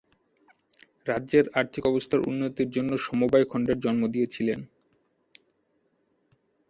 রাজ্যের 1.07 1.45
আর্থিক 1.55 1.83
অবস্থার 1.85 2.21
উন্নতির 2.21 2.69
জন্য 2.69 2.91
সমবায় 2.97 3.45
খণ্ডের 3.45 3.77
জন্ম 3.79 4.01
দিয়েছিলেন। 4.07 4.59